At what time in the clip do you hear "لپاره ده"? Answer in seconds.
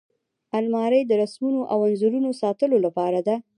2.85-3.35